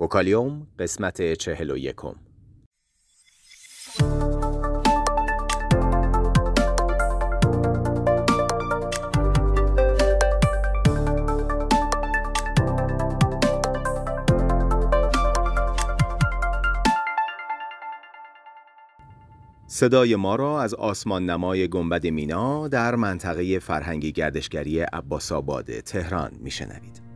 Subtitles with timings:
[0.00, 2.14] وکالیوم قسمت چهل و یکم
[19.66, 26.32] صدای ما را از آسمان نمای گنبد مینا در منطقه فرهنگی گردشگری عباس آباد تهران
[26.40, 27.09] میشنوید.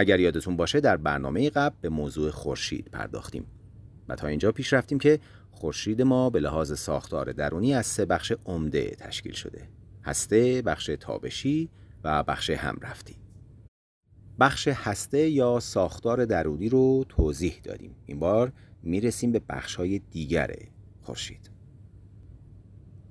[0.00, 3.46] اگر یادتون باشه در برنامه قبل به موضوع خورشید پرداختیم.
[4.08, 8.32] و تا اینجا پیش رفتیم که خورشید ما به لحاظ ساختار درونی از سه بخش
[8.46, 9.68] عمده تشکیل شده.
[10.04, 11.68] هسته، بخش تابشی
[12.04, 13.16] و بخش همرفتی.
[14.40, 17.96] بخش هسته یا ساختار درونی رو توضیح دادیم.
[18.06, 20.56] این بار می‌رسیم به بخش های دیگر
[21.00, 21.50] خورشید.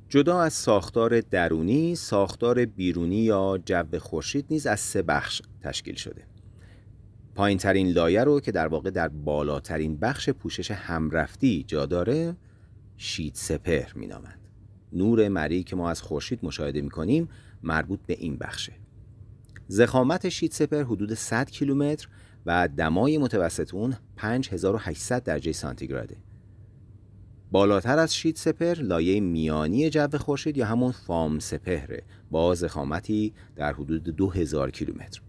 [0.09, 6.23] جدا از ساختار درونی، ساختار بیرونی یا جو خورشید نیز از سه بخش تشکیل شده.
[7.35, 12.35] پایین ترین لایه رو که در واقع در بالاترین بخش پوشش همرفتی جا داره
[12.97, 14.39] شید سپر می نامند.
[14.93, 17.29] نور مری که ما از خورشید مشاهده می کنیم
[17.63, 18.73] مربوط به این بخشه.
[19.67, 22.07] زخامت شید سپر حدود 100 کیلومتر
[22.45, 26.17] و دمای متوسط اون 5800 درجه سانتیگراده.
[27.51, 33.73] بالاتر از شید سپر لایه میانی جو خورشید یا همون فام سپهره با زخامتی در
[33.73, 35.21] حدود 2000 کیلومتر.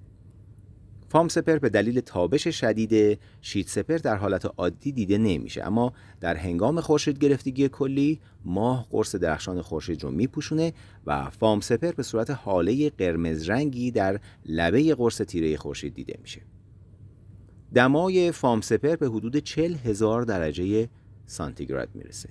[1.11, 5.67] فام سپر به دلیل تابش شدید شیت سپر در حالت عادی دیده نمیشه.
[5.67, 10.73] اما در هنگام خورشید گرفتگی کلی ماه قرص درخشان خورشید رو میپوشونه
[11.07, 16.41] و فام سپر به صورت حاله قرمز رنگی در لبه قرص تیره خورشید دیده میشه.
[17.75, 20.89] دمای فام سپر به حدود 40 هزار درجه
[21.27, 22.29] سانتیگراد می‌رسه.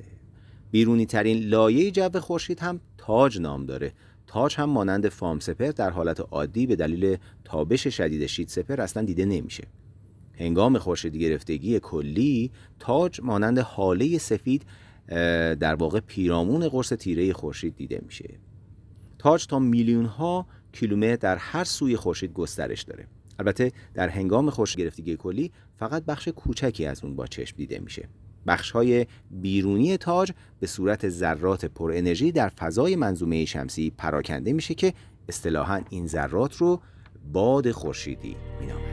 [0.72, 3.94] بیرونی ترین لایه جو خورشید هم تاج نام داره.
[4.30, 9.04] تاج هم مانند فام سپر در حالت عادی به دلیل تابش شدید شید سپر اصلا
[9.04, 9.64] دیده نمیشه.
[10.34, 14.66] هنگام خورشید گرفتگی کلی تاج مانند حاله سفید
[15.60, 18.30] در واقع پیرامون قرص تیره خورشید دیده میشه.
[19.20, 23.08] تاج تا میلیون ها کیلومتر در هر سوی خورشید گسترش داره.
[23.40, 28.08] البته در هنگام خورشید گرفتگی کلی فقط بخش کوچکی از اون با چشم دیده میشه.
[28.48, 34.74] بخش های بیرونی تاج به صورت ذرات پر انرژی در فضای منظومه شمسی پراکنده میشه
[34.74, 34.94] که
[35.30, 36.82] اصطلاحا این ذرات رو
[37.34, 38.89] باد خورشیدی مینامند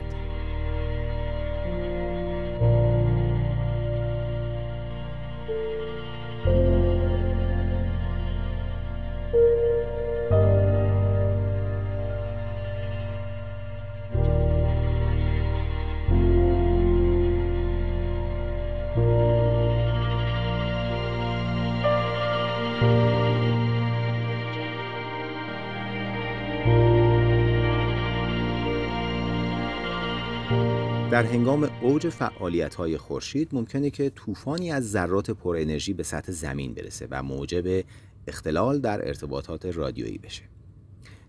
[31.11, 36.31] در هنگام اوج فعالیت های خورشید ممکنه که طوفانی از ذرات پر انرژی به سطح
[36.31, 37.85] زمین برسه و موجب
[38.27, 40.43] اختلال در ارتباطات رادیویی بشه.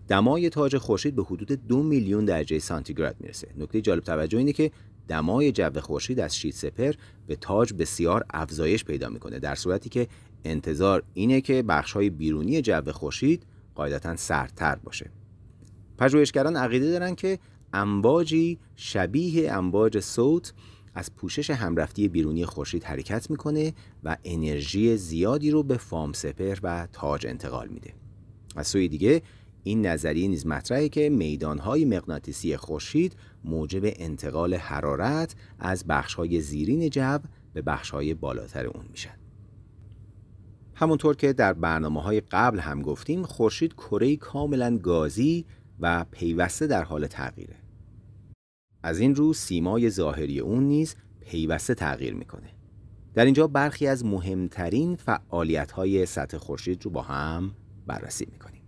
[0.09, 3.49] دمای تاج خورشید به حدود دو میلیون درجه سانتیگراد می‌رسه.
[3.56, 4.71] نکته جالب توجه اینه که
[5.09, 6.93] دمای جو خورشید از شید سپر
[7.27, 10.09] به تاج بسیار افزایش پیدا می‌کنه در صورتی که
[10.45, 13.43] انتظار اینه که بخش های بیرونی جو خورشید
[13.75, 15.10] قاعدتا سردتر باشه.
[15.99, 17.39] پژوهشگران عقیده دارن که
[17.73, 20.53] امواجی شبیه امواج صوت
[20.95, 23.75] از پوشش همرفتی بیرونی خورشید حرکت می‌کنه
[24.05, 27.95] و انرژی زیادی رو به فام سپر و تاج انتقال میده.
[28.57, 29.23] از سوی دیگه
[29.62, 37.19] این نظریه نیز مطرحه که میدانهای مغناطیسی خورشید موجب انتقال حرارت از بخشهای زیرین جو
[37.53, 39.19] به بخشهای بالاتر اون میشن.
[40.75, 45.47] همونطور که در برنامه های قبل هم گفتیم خورشید کره کاملا گازی
[45.81, 47.56] و پیوسته در حال تغییره.
[48.83, 52.51] از این رو سیمای ظاهری اون نیز پیوسته تغییر می‌کنه.
[53.15, 57.54] در اینجا برخی از مهمترین فعالیت های سطح خورشید رو با هم
[57.86, 58.63] بررسی می‌کنیم.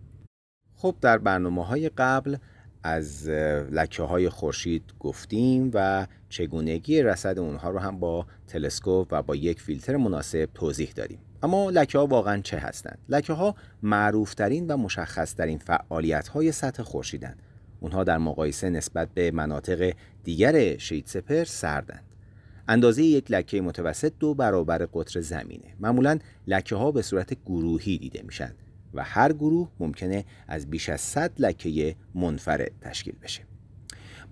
[0.75, 2.37] خب در برنامه های قبل
[2.83, 3.29] از
[3.71, 9.61] لکه های خورشید گفتیم و چگونگی رسد اونها رو هم با تلسکوپ و با یک
[9.61, 14.77] فیلتر مناسب توضیح دادیم اما لکه ها واقعا چه هستند؟ لکه ها معروف ترین و
[14.77, 17.43] مشخص ترین فعالیت های سطح خورشیدند.
[17.81, 19.93] اونها در مقایسه نسبت به مناطق
[20.25, 22.05] دیگر شید سپر سردند.
[22.69, 25.75] اندازه یک لکه متوسط دو برابر قطر زمینه.
[25.81, 28.53] معمولا لکه ها به صورت گروهی دیده میشن
[28.95, 33.43] و هر گروه ممکنه از بیش از 100 لکه منفرد تشکیل بشه.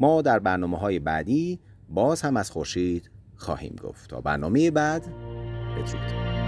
[0.00, 5.02] ما در برنامه های بعدی باز هم از خورشید خواهیم گفت تا برنامه بعد
[5.76, 6.47] بدرود